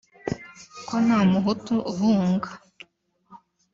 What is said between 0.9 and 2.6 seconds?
nta muhutu uhunga